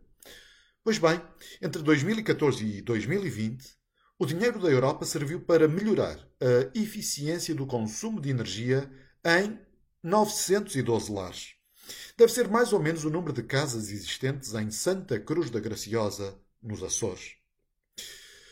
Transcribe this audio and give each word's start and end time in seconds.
Pois 0.82 0.98
bem, 0.98 1.22
entre 1.62 1.84
2014 1.84 2.64
e 2.64 2.82
2020, 2.82 3.78
o 4.18 4.26
dinheiro 4.26 4.58
da 4.58 4.68
Europa 4.68 5.04
serviu 5.04 5.42
para 5.42 5.68
melhorar 5.68 6.18
a 6.40 6.76
eficiência 6.76 7.54
do 7.54 7.64
consumo 7.64 8.20
de 8.20 8.30
energia 8.30 8.90
em 9.24 9.69
912 10.02 11.12
lares. 11.12 11.54
Deve 12.16 12.32
ser 12.32 12.48
mais 12.48 12.72
ou 12.72 12.80
menos 12.80 13.04
o 13.04 13.10
número 13.10 13.34
de 13.34 13.42
casas 13.42 13.90
existentes 13.90 14.54
em 14.54 14.70
Santa 14.70 15.20
Cruz 15.20 15.50
da 15.50 15.60
Graciosa, 15.60 16.40
nos 16.62 16.82
Açores. 16.82 17.36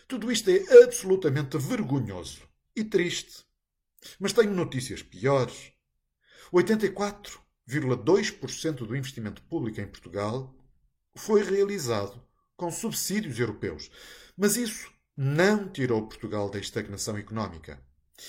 Tudo 0.06 0.30
isto 0.32 0.50
é 0.50 0.84
absolutamente 0.84 1.56
vergonhoso 1.58 2.42
e 2.74 2.82
triste. 2.84 3.44
Mas 4.18 4.32
tenho 4.32 4.54
notícias 4.54 5.02
piores. 5.02 5.70
84,2% 6.52 8.86
do 8.86 8.96
investimento 8.96 9.42
público 9.42 9.80
em 9.80 9.86
Portugal 9.86 10.54
foi 11.14 11.42
realizado 11.42 12.20
com 12.56 12.70
subsídios 12.70 13.38
europeus. 13.38 13.90
Mas 14.36 14.56
isso 14.56 14.90
não 15.16 15.68
tirou 15.68 16.06
Portugal 16.06 16.50
da 16.50 16.58
estagnação 16.58 17.16
económica. 17.16 17.80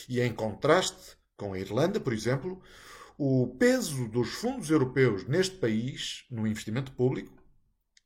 E 0.08 0.22
em 0.22 0.32
contraste 0.34 1.18
com 1.38 1.54
a 1.54 1.60
Irlanda, 1.60 2.00
por 2.00 2.14
exemplo, 2.14 2.62
o 3.22 3.54
peso 3.60 4.08
dos 4.08 4.30
fundos 4.30 4.70
europeus 4.70 5.26
neste 5.28 5.58
país, 5.58 6.24
no 6.32 6.48
investimento 6.48 6.94
público, 6.94 7.38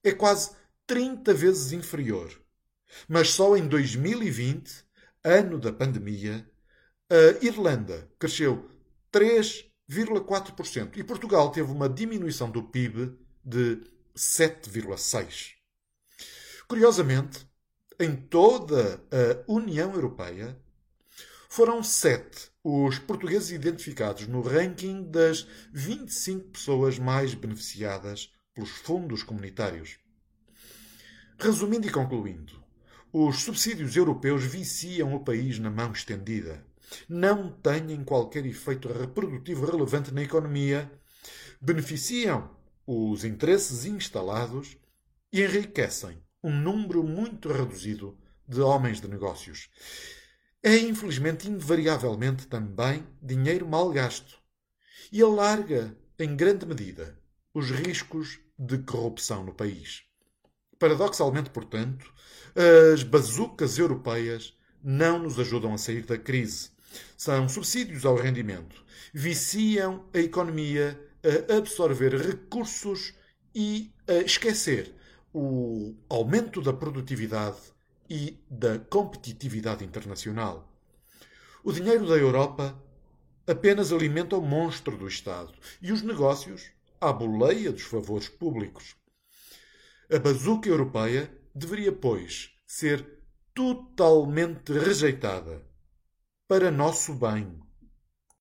é 0.03 0.11
quase 0.11 0.49
30 0.87 1.31
vezes 1.35 1.71
inferior. 1.71 2.41
Mas 3.07 3.29
só 3.29 3.55
em 3.55 3.67
2020, 3.67 4.83
ano 5.23 5.59
da 5.59 5.71
pandemia, 5.71 6.49
a 7.11 7.45
Irlanda 7.45 8.11
cresceu 8.17 8.67
3,4% 9.11 10.97
e 10.97 11.03
Portugal 11.03 11.51
teve 11.51 11.71
uma 11.71 11.87
diminuição 11.87 12.49
do 12.49 12.63
PIB 12.63 13.15
de 13.45 13.83
7,6%. 14.17 15.51
Curiosamente, 16.67 17.47
em 17.99 18.15
toda 18.15 18.95
a 19.11 19.43
União 19.47 19.93
Europeia, 19.93 20.59
foram 21.47 21.83
sete 21.83 22.51
os 22.63 22.97
portugueses 22.97 23.51
identificados 23.51 24.25
no 24.25 24.41
ranking 24.41 25.03
das 25.03 25.45
25 25.73 26.51
pessoas 26.51 26.97
mais 26.97 27.33
beneficiadas 27.33 28.31
pelos 28.53 28.69
fundos 28.69 29.21
comunitários. 29.21 29.97
Resumindo 31.37 31.85
e 31.85 31.91
concluindo, 31.91 32.63
os 33.11 33.43
subsídios 33.43 33.97
europeus 33.97 34.45
viciam 34.45 35.13
o 35.13 35.19
país 35.19 35.59
na 35.59 35.69
mão 35.69 35.91
estendida. 35.91 36.65
Não 37.09 37.51
têm 37.51 38.01
qualquer 38.03 38.45
efeito 38.45 38.87
reprodutivo 38.87 39.65
relevante 39.65 40.13
na 40.13 40.23
economia, 40.23 40.89
beneficiam 41.59 42.49
os 42.87 43.25
interesses 43.25 43.83
instalados 43.85 44.77
e 45.33 45.41
enriquecem 45.41 46.17
um 46.41 46.51
número 46.51 47.03
muito 47.03 47.51
reduzido 47.51 48.17
de 48.47 48.61
homens 48.61 49.01
de 49.01 49.07
negócios 49.07 49.69
é 50.63 50.77
infelizmente 50.77 51.49
invariavelmente 51.49 52.47
também 52.47 53.05
dinheiro 53.21 53.67
mal 53.67 53.91
gasto 53.91 54.37
e 55.11 55.21
alarga, 55.21 55.93
em 56.17 56.37
grande 56.37 56.65
medida, 56.65 57.19
os 57.53 57.69
riscos 57.69 58.39
de 58.57 58.77
corrupção 58.77 59.43
no 59.43 59.53
país. 59.53 60.03
Paradoxalmente, 60.79 61.49
portanto, 61.49 62.11
as 62.93 63.03
bazucas 63.03 63.77
europeias 63.77 64.57
não 64.81 65.19
nos 65.19 65.37
ajudam 65.37 65.73
a 65.73 65.77
sair 65.77 66.05
da 66.05 66.17
crise. 66.17 66.71
São 67.17 67.49
subsídios 67.49 68.05
ao 68.05 68.15
rendimento, 68.15 68.85
viciam 69.13 70.07
a 70.13 70.19
economia 70.19 70.97
a 71.49 71.57
absorver 71.57 72.15
recursos 72.15 73.13
e 73.53 73.93
a 74.07 74.13
esquecer 74.13 74.95
o 75.33 75.95
aumento 76.09 76.61
da 76.61 76.71
produtividade 76.71 77.72
e 78.09 78.37
da 78.49 78.79
competitividade 78.79 79.83
internacional. 79.83 80.69
O 81.63 81.71
dinheiro 81.71 82.07
da 82.07 82.15
Europa 82.15 82.77
apenas 83.47 83.91
alimenta 83.91 84.35
o 84.35 84.41
monstro 84.41 84.97
do 84.97 85.07
Estado 85.07 85.53
e 85.81 85.91
os 85.91 86.01
negócios 86.01 86.71
à 86.99 87.11
boleia 87.11 87.71
dos 87.71 87.83
favores 87.83 88.29
públicos. 88.29 88.95
A 90.13 90.19
bazuca 90.19 90.69
europeia 90.69 91.31
deveria, 91.55 91.91
pois, 91.91 92.51
ser 92.65 93.19
totalmente 93.53 94.73
rejeitada 94.73 95.65
para 96.47 96.69
nosso 96.69 97.13
bem 97.13 97.62